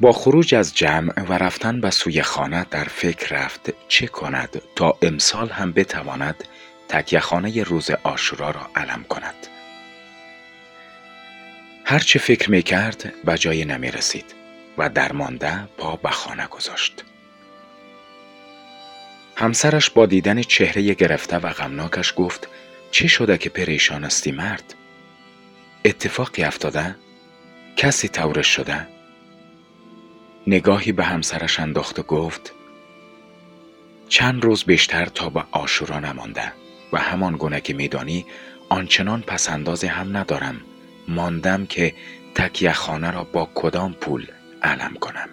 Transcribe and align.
با 0.00 0.12
خروج 0.12 0.54
از 0.54 0.74
جمع 0.74 1.22
و 1.22 1.32
رفتن 1.32 1.80
به 1.80 1.90
سوی 1.90 2.22
خانه 2.22 2.66
در 2.70 2.84
فکر 2.84 3.36
رفت 3.36 3.88
چه 3.88 4.06
کند 4.06 4.62
تا 4.76 4.98
امسال 5.02 5.48
هم 5.48 5.72
بتواند 5.72 6.44
تکیه 6.88 7.20
خانه 7.20 7.62
روز 7.62 7.90
آشورا 7.90 8.50
را 8.50 8.70
علم 8.76 9.04
کند. 9.04 9.34
هرچه 11.84 12.18
فکر 12.18 12.50
می 12.50 12.62
کرد 12.62 13.12
به 13.24 13.38
جای 13.38 13.64
نمی 13.64 13.90
رسید 13.90 14.34
و 14.78 14.88
درمانده 14.88 15.68
پا 15.78 15.96
به 15.96 16.10
خانه 16.10 16.46
گذاشت. 16.46 17.04
همسرش 19.36 19.90
با 19.90 20.06
دیدن 20.06 20.42
چهره 20.42 20.94
گرفته 20.94 21.36
و 21.36 21.48
غمناکش 21.52 22.12
گفت 22.16 22.48
چه 22.90 23.08
شده 23.08 23.38
که 23.38 23.50
پریشان 23.50 24.04
استی 24.04 24.32
مرد؟ 24.32 24.74
اتفاقی 25.84 26.42
افتاده؟ 26.42 26.96
کسی 27.76 28.08
تورش 28.08 28.46
شده؟ 28.46 28.97
نگاهی 30.48 30.92
به 30.92 31.04
همسرش 31.04 31.60
انداخت 31.60 31.98
و 31.98 32.02
گفت 32.02 32.52
چند 34.08 34.44
روز 34.44 34.64
بیشتر 34.64 35.06
تا 35.06 35.30
به 35.30 35.44
آشورا 35.52 36.00
نمانده 36.00 36.52
و 36.92 36.98
همان 36.98 37.36
گونه 37.36 37.60
که 37.60 37.74
میدانی 37.74 38.26
آنچنان 38.68 39.22
پسنداز 39.22 39.84
هم 39.84 40.16
ندارم. 40.16 40.60
ماندم 41.08 41.66
که 41.66 41.94
تکیه 42.34 42.72
خانه 42.72 43.10
را 43.10 43.24
با 43.24 43.48
کدام 43.54 43.92
پول 43.92 44.26
علم 44.62 44.94
کنم. 44.94 45.28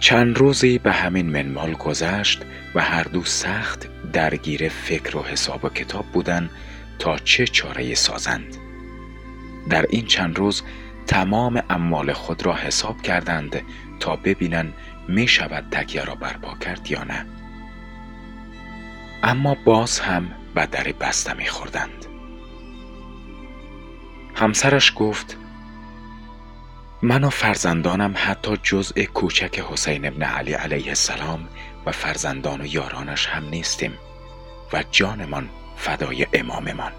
چند 0.00 0.38
روزی 0.38 0.78
به 0.78 0.92
همین 0.92 1.26
منمال 1.30 1.72
گذشت 1.72 2.42
و 2.74 2.80
هر 2.80 3.02
دو 3.02 3.24
سخت 3.24 3.88
درگیر 4.12 4.68
فکر 4.68 5.16
و 5.16 5.22
حساب 5.22 5.64
و 5.64 5.68
کتاب 5.68 6.06
بودند 6.12 6.50
تا 6.98 7.18
چه 7.18 7.46
چاره 7.46 7.94
سازند. 7.94 8.56
در 9.70 9.86
این 9.90 10.06
چند 10.06 10.38
روز 10.38 10.62
تمام 11.06 11.62
اموال 11.70 12.12
خود 12.12 12.46
را 12.46 12.54
حساب 12.56 13.02
کردند 13.02 13.62
تا 14.00 14.16
ببینند 14.16 14.74
می 15.08 15.28
شود 15.28 15.64
تکیه 15.70 16.04
را 16.04 16.14
برپا 16.14 16.54
کرد 16.54 16.90
یا 16.90 17.04
نه. 17.04 17.26
اما 19.22 19.56
باز 19.64 20.00
هم 20.00 20.30
به 20.54 20.66
در 20.66 20.92
بسته 21.00 21.34
می 21.34 21.46
خوردند 21.46 22.06
همسرش 24.34 24.92
گفت 24.96 25.36
من 27.02 27.24
و 27.24 27.30
فرزندانم 27.30 28.14
حتی 28.16 28.56
جزء 28.62 29.04
کوچک 29.04 29.58
حسین 29.70 30.06
ابن 30.06 30.22
علی 30.22 30.52
علیه 30.52 30.88
السلام 30.88 31.48
و 31.86 31.92
فرزندان 31.92 32.60
و 32.60 32.66
یارانش 32.66 33.26
هم 33.26 33.48
نیستیم 33.48 33.92
و 34.72 34.84
جانمان 34.90 35.48
فدای 35.76 36.26
اماممان. 36.32 36.92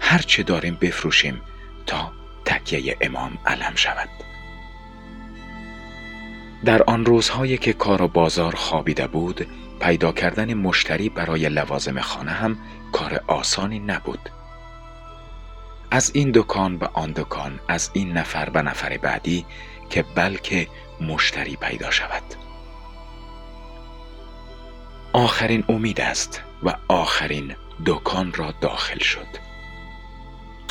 هرچه 0.00 0.42
داریم 0.42 0.78
بفروشیم 0.80 1.40
تا 1.86 2.12
تکیه 2.50 2.96
امام 3.00 3.38
علم 3.46 3.72
شود. 3.74 4.08
در 6.64 6.82
آن 6.82 7.04
روزهایی 7.04 7.58
که 7.58 7.72
کار 7.72 8.02
و 8.02 8.08
بازار 8.08 8.54
خوابیده 8.54 9.06
بود 9.06 9.46
پیدا 9.80 10.12
کردن 10.12 10.54
مشتری 10.54 11.08
برای 11.08 11.48
لوازم 11.48 12.00
خانه 12.00 12.30
هم 12.30 12.58
کار 12.92 13.20
آسانی 13.26 13.78
نبود. 13.78 14.30
از 15.90 16.10
این 16.14 16.30
دکان 16.34 16.78
به 16.78 16.90
آن 16.92 17.12
دکان 17.12 17.60
از 17.68 17.90
این 17.92 18.12
نفر 18.12 18.50
به 18.50 18.62
نفر 18.62 18.96
بعدی 18.96 19.46
که 19.90 20.04
بلکه 20.14 20.68
مشتری 21.00 21.56
پیدا 21.56 21.90
شود. 21.90 22.22
آخرین 25.12 25.64
امید 25.68 26.00
است 26.00 26.42
و 26.62 26.74
آخرین 26.88 27.54
دکان 27.86 28.32
را 28.32 28.54
داخل 28.60 28.98
شد. 28.98 29.49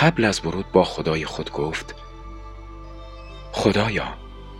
قبل 0.00 0.24
از 0.24 0.46
ورود 0.46 0.72
با 0.72 0.84
خدای 0.84 1.24
خود 1.24 1.52
گفت 1.52 1.94
خدایا 3.52 4.14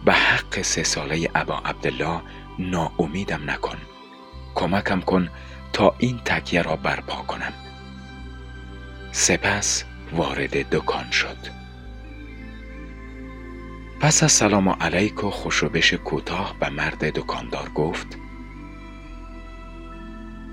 به 0.04 0.12
حق 0.12 0.62
سه 0.62 0.82
ساله 0.82 1.30
ابا 1.34 1.58
عبدالله 1.58 2.20
ناامیدم 2.58 3.50
نکن. 3.50 3.78
کمکم 4.54 5.00
کن 5.00 5.28
تا 5.72 5.94
این 5.98 6.20
تکیه 6.24 6.62
را 6.62 6.76
برپا 6.76 7.16
کنم. 7.22 7.52
سپس 9.12 9.84
وارد 10.12 10.70
دکان 10.70 11.10
شد. 11.10 11.36
پس 14.00 14.22
از 14.22 14.32
سلام 14.32 14.68
علیک 14.68 15.24
و 15.24 15.30
خوشوبش 15.30 15.94
کوتاه 15.94 16.56
به 16.60 16.68
مرد 16.68 17.04
دکاندار 17.04 17.68
گفت 17.68 18.18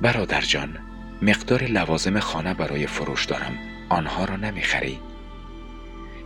برادر 0.01 0.41
جان 0.41 0.77
مقدار 1.21 1.63
لوازم 1.63 2.19
خانه 2.19 2.53
برای 2.53 2.87
فروش 2.87 3.25
دارم. 3.25 3.74
آنها 3.90 4.25
را 4.25 4.35
نمی‌خری. 4.35 5.00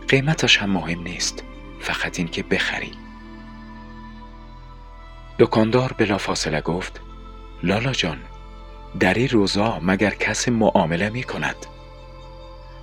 قیمتش 0.08 0.58
هم 0.58 0.70
مهم 0.70 1.02
نیست 1.02 1.44
فقط 1.80 2.18
این 2.18 2.28
که 2.28 2.42
بخری. 2.42 2.92
دکاندار 5.38 5.92
بلا 5.92 6.18
فاصله 6.18 6.60
گفت 6.60 7.00
لالا 7.62 7.92
جان 7.92 8.18
در 9.00 9.14
این 9.14 9.28
روزا 9.28 9.78
مگر 9.82 10.10
کسی 10.10 10.50
معامله 10.50 11.10
می 11.10 11.22
کند 11.22 11.56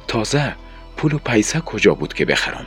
تازه 0.08 0.56
پول 0.98 1.14
و 1.14 1.18
پیسه 1.18 1.60
کجا 1.60 1.94
بود 1.94 2.14
که 2.14 2.26
بخرم؟ 2.26 2.66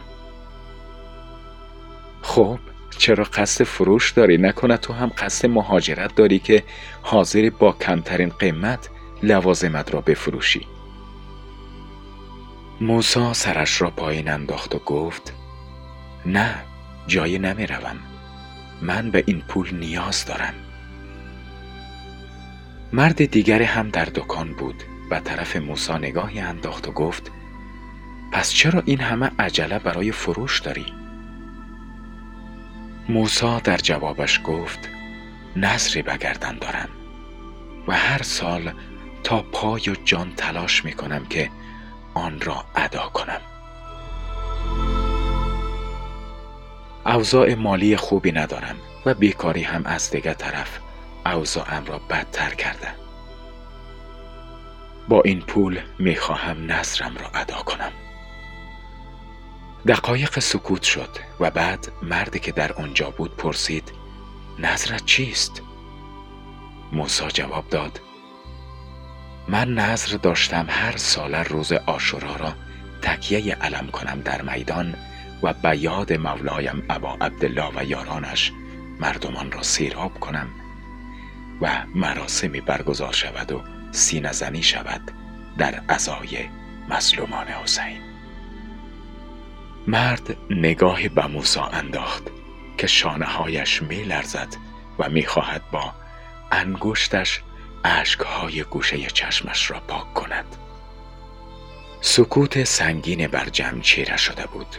خب 2.23 2.59
چرا 2.99 3.25
قصد 3.25 3.65
فروش 3.65 4.11
داری؟ 4.11 4.39
نکنه 4.39 4.77
تو 4.77 4.93
هم 4.93 5.13
قصد 5.19 5.49
مهاجرت 5.49 6.15
داری 6.15 6.39
که 6.39 6.63
حاضر 7.03 7.51
با 7.59 7.73
کمترین 7.73 8.29
قیمت 8.29 8.89
لوازمت 9.23 9.95
را 9.95 10.01
بفروشی. 10.01 10.67
موسا 12.81 13.33
سرش 13.33 13.83
را 13.83 13.91
پایین 13.91 14.29
انداخت 14.29 14.75
و 14.75 14.79
گفت 14.79 15.33
نه 16.27 16.55
جایی 17.07 17.39
نمی 17.39 17.67
روم. 17.67 17.97
من 18.83 19.11
به 19.11 19.25
این 19.27 19.41
پول 19.41 19.75
نیاز 19.75 20.25
دارم 20.25 20.55
مرد 22.93 23.25
دیگری 23.25 23.65
هم 23.65 23.89
در 23.89 24.05
دکان 24.05 24.55
بود 24.55 24.83
و 25.11 25.21
طرف 25.21 25.57
موسا 25.57 25.99
نگاهی 25.99 26.41
انداخت 26.41 26.89
و 26.89 26.93
گفت 26.93 27.31
پس 28.33 28.53
چرا 28.53 28.83
این 28.87 29.01
همه 29.01 29.31
عجله 29.39 29.79
برای 29.79 30.13
فروش 30.13 30.61
داری؟ 30.61 30.87
موسا 33.09 33.59
در 33.59 33.77
جوابش 33.77 34.41
گفت 34.45 34.89
نظری 35.57 36.03
بگردن 36.03 36.59
دارم 36.59 36.89
و 37.89 37.93
هر 37.93 38.23
سال 38.23 38.73
تا 39.25 39.43
پای 39.43 39.83
و 39.91 39.95
جان 40.05 40.33
تلاش 40.37 40.85
می 40.85 40.93
کنم 40.93 41.25
که 41.25 41.51
آن 42.15 42.41
را 42.41 42.65
ادا 42.75 43.09
کنم. 43.09 43.41
اوضاع 47.07 47.55
مالی 47.55 47.97
خوبی 47.97 48.33
ندارم 48.33 48.77
و 49.07 49.15
بیکاری 49.15 49.63
هم 49.63 49.87
از 49.87 50.11
دیگر 50.11 50.35
طرف 50.35 50.79
اوضاعم 51.27 51.85
را 51.85 51.99
بدتر 51.99 52.55
کرده 52.55 52.89
با 55.09 55.23
این 55.23 55.41
پول 55.41 55.81
می‌خواهم 55.99 56.73
نظرم 56.73 57.17
را 57.17 57.29
ادا 57.35 57.63
کنم. 57.63 57.93
دقایق 59.87 60.39
سکوت 60.39 60.83
شد 60.83 61.09
و 61.41 61.51
بعد 61.51 61.89
مردی 62.03 62.39
که 62.39 62.53
در 62.53 62.73
آنجا 62.73 63.11
بود 63.11 63.37
پرسید 63.37 63.93
نظرت 64.59 65.05
چیست؟ 65.05 65.63
موسا 66.93 67.29
جواب 67.29 67.69
داد 67.69 68.01
من 69.51 69.75
نظر 69.75 70.17
داشتم 70.17 70.67
هر 70.69 70.97
سال 70.97 71.35
روز 71.35 71.73
آشورا 71.73 72.37
را 72.37 72.55
تکیه 73.03 73.55
علم 73.55 73.87
کنم 73.87 74.21
در 74.21 74.43
میدان 74.43 74.95
و 75.43 75.53
به 75.53 75.77
یاد 75.77 76.13
مولایم 76.13 76.83
ابا 76.91 77.15
عبدالله 77.21 77.71
و 77.77 77.85
یارانش 77.85 78.53
مردمان 79.01 79.53
را 79.53 79.63
سیراب 79.63 80.21
کنم 80.21 80.49
و 81.61 81.71
مراسمی 81.95 82.61
برگزار 82.61 83.13
شود 83.13 83.53
و 83.53 83.63
سینه 83.93 84.33
زنی 84.33 84.63
شود 84.63 85.11
در 85.59 85.83
ازای 85.89 86.49
مظلومان 86.89 87.47
حسین. 87.47 88.01
مرد 89.87 90.37
نگاهی 90.51 91.09
به 91.09 91.27
موسا 91.27 91.65
انداخت 91.65 92.23
که 92.79 92.87
شانه 92.87 93.27
هایش 93.27 93.83
می 93.83 94.03
لرزد 94.03 94.57
و 94.99 95.09
می 95.09 95.27
خواهد 95.27 95.63
با 95.73 95.93
انگشتش 96.53 97.41
های 97.85 98.63
گوشه 98.63 99.07
چشمش 99.07 99.71
را 99.71 99.81
پاک 99.81 100.15
کند. 100.15 100.57
سکوت 102.01 102.65
سنگین 102.65 103.27
بر 103.27 103.49
جمع 103.49 103.81
چیره 103.81 104.17
شده 104.17 104.47
بود. 104.47 104.77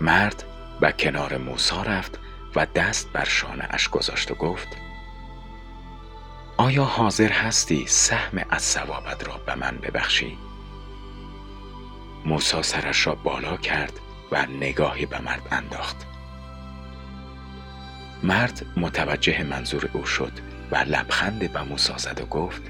مرد 0.00 0.44
به 0.80 0.92
کنار 0.92 1.36
موسا 1.36 1.82
رفت 1.82 2.18
و 2.56 2.66
دست 2.66 3.12
بر 3.12 3.24
شانه 3.24 3.66
اش 3.70 3.88
گذاشت 3.88 4.30
و 4.30 4.34
گفت 4.34 4.68
آیا 6.56 6.84
حاضر 6.84 7.32
هستی 7.32 7.86
سهم 7.86 8.44
از 8.50 8.62
ثوابت 8.62 9.28
را 9.28 9.36
به 9.46 9.54
من 9.54 9.78
ببخشی؟ 9.82 10.38
موسا 12.24 12.62
سرش 12.62 13.06
را 13.06 13.14
بالا 13.14 13.56
کرد 13.56 13.92
و 14.32 14.46
نگاهی 14.46 15.06
به 15.06 15.20
مرد 15.20 15.48
انداخت. 15.50 15.96
مرد 18.22 18.66
متوجه 18.76 19.42
منظور 19.42 19.90
او 19.92 20.06
شد. 20.06 20.32
و 20.72 20.76
لبخند 20.76 21.52
به 21.52 21.62
موسا 21.62 21.98
زد 21.98 22.20
و 22.20 22.26
گفت 22.26 22.62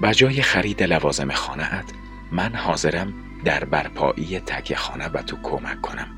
به 0.00 0.14
جای 0.14 0.42
خرید 0.42 0.82
لوازم 0.82 1.32
خانهات 1.32 1.84
من 2.32 2.54
حاضرم 2.54 3.14
در 3.44 3.64
برپایی 3.64 4.40
تکیه 4.40 4.76
خانه 4.76 5.08
به 5.08 5.22
تو 5.22 5.36
کمک 5.42 5.80
کنم 5.80 6.08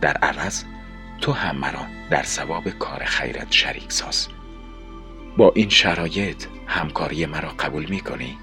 در 0.00 0.16
عوض 0.16 0.64
تو 1.20 1.32
هم 1.32 1.56
مرا 1.56 1.86
در 2.10 2.22
ثواب 2.22 2.68
کار 2.68 3.04
خیرت 3.04 3.52
شریک 3.52 3.92
ساز 3.92 4.28
با 5.36 5.52
این 5.54 5.68
شرایط 5.68 6.44
همکاری 6.66 7.26
مرا 7.26 7.48
قبول 7.48 7.86
می 7.90 8.00
کنی؟ 8.00 8.38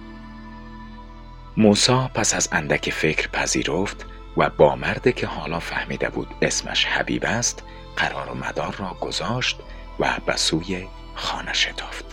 موسا 1.58 2.08
پس 2.08 2.36
از 2.36 2.50
اندک 2.52 2.90
فکر 2.90 3.28
پذیرفت 3.28 4.06
و 4.38 4.50
با 4.50 4.76
مرده 4.76 5.12
که 5.12 5.28
حالا 5.28 5.60
فهمیده 5.60 6.10
بود 6.10 6.28
اسمش 6.42 6.86
حبیب 6.86 7.26
است 7.26 7.64
قرار 7.98 8.30
و 8.30 8.36
مدار 8.36 8.76
را 8.80 8.98
گذاشت 9.02 9.60
و 10.00 10.18
به 10.26 10.36
سوی 10.36 10.88
خانه 11.16 11.54
شتافت. 11.54 12.06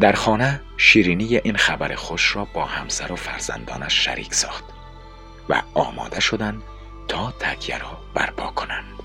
در 0.00 0.12
خانه 0.12 0.60
شیرینی 0.76 1.36
این 1.36 1.56
خبر 1.56 1.94
خوش 1.94 2.36
را 2.36 2.44
با 2.44 2.64
همسر 2.64 3.12
و 3.12 3.16
فرزندانش 3.16 4.04
شریک 4.04 4.34
ساخت 4.34 4.64
و 5.48 5.62
آماده 5.74 6.20
شدند 6.20 6.62
تا 7.08 7.30
تکیه 7.40 7.78
را 7.78 7.98
برپا 8.14 8.46
کنند. 8.46 8.98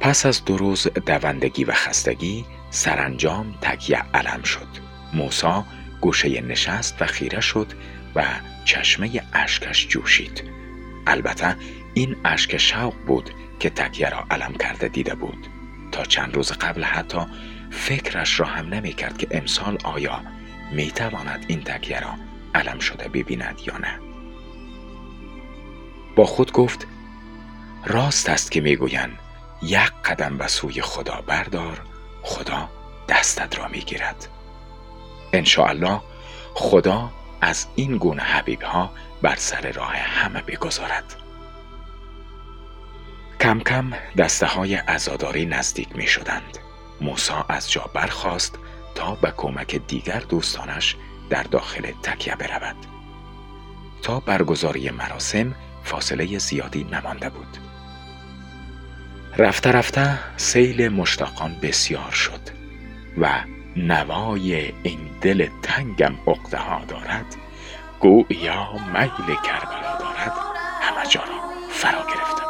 پس 0.00 0.26
از 0.26 0.44
دو 0.44 0.56
روز 0.56 0.86
دوندگی 1.06 1.64
و 1.64 1.72
خستگی 1.72 2.46
سرانجام 2.70 3.54
تکیه 3.60 4.02
علم 4.14 4.42
شد. 4.42 4.68
موسا 5.12 5.64
گوشه 6.00 6.40
نشست 6.40 7.02
و 7.02 7.06
خیره 7.06 7.40
شد 7.40 7.72
و 8.14 8.24
چشمه 8.64 9.22
اشکش 9.32 9.88
جوشید. 9.88 10.42
البته 11.06 11.56
این 11.94 12.16
اشک 12.24 12.56
شوق 12.56 12.94
بود 13.06 13.30
که 13.60 13.70
تکیه 13.70 14.08
را 14.08 14.24
علم 14.30 14.52
کرده 14.52 14.88
دیده 14.88 15.14
بود. 15.14 15.46
تا 15.92 16.04
چند 16.04 16.34
روز 16.34 16.52
قبل 16.52 16.84
حتی 16.84 17.18
فکرش 17.70 18.40
را 18.40 18.46
هم 18.46 18.68
نمی 18.68 18.92
کرد 18.92 19.18
که 19.18 19.26
امسال 19.30 19.78
آیا 19.84 20.22
می 20.72 20.90
تواند 20.90 21.44
این 21.48 21.62
تکیه 21.62 22.00
را 22.00 22.14
علم 22.54 22.78
شده 22.78 23.08
ببیند 23.08 23.60
یا 23.66 23.78
نه. 23.78 24.00
با 26.16 26.24
خود 26.24 26.52
گفت 26.52 26.86
راست 27.86 28.28
است 28.28 28.50
که 28.50 28.60
می‌گویند 28.60 29.18
یک 29.62 29.92
قدم 30.04 30.38
به 30.38 30.48
سوی 30.48 30.82
خدا 30.82 31.24
بردار 31.26 31.80
خدا 32.22 32.68
دستت 33.08 33.58
را 33.58 33.68
می‌گیرد 33.68 34.28
الله 35.58 36.00
خدا 36.54 37.10
از 37.40 37.66
این 37.74 37.96
گونه 37.96 38.22
حبیب 38.22 38.62
ها 38.62 38.90
بر 39.22 39.36
سر 39.36 39.72
راه 39.72 39.96
همه 39.96 40.42
بگذارد. 40.42 41.25
کم 43.46 43.60
کم 43.60 43.92
دسته 44.18 44.46
های 44.46 44.76
ازاداری 44.76 45.46
نزدیک 45.46 45.96
می 45.96 46.06
شدند 46.06 46.58
موسا 47.00 47.46
از 47.48 47.70
جا 47.70 47.90
برخاست 47.94 48.58
تا 48.94 49.14
به 49.14 49.32
کمک 49.36 49.76
دیگر 49.76 50.20
دوستانش 50.20 50.96
در 51.30 51.42
داخل 51.42 51.90
تکیه 52.02 52.36
برود. 52.36 52.76
تا 54.02 54.20
برگزاری 54.20 54.90
مراسم 54.90 55.54
فاصله 55.84 56.38
زیادی 56.38 56.84
نمانده 56.84 57.30
بود. 57.30 57.58
رفته 59.38 59.72
رفته 59.72 60.18
سیل 60.36 60.88
مشتاقان 60.88 61.56
بسیار 61.62 62.10
شد 62.10 62.40
و 63.18 63.28
نوای 63.76 64.72
این 64.82 65.10
دل 65.20 65.48
تنگم 65.62 66.14
عقده 66.26 66.58
ها 66.58 66.84
دارد 66.84 67.36
گویا 68.00 68.68
میل 68.72 69.36
کربلا 69.44 69.98
دارد 70.00 70.32
همه 70.82 71.06
جا 71.10 71.20
را 71.20 71.40
فرا 71.70 72.06
گرفته. 72.06 72.45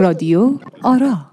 رادیو 0.00 0.58
آرا. 0.82 1.30